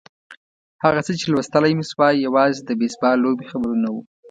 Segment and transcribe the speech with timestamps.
[0.83, 4.01] هغه څه چې لوستلای مې شوای یوازې د بېسبال لوبې خبرونه وو.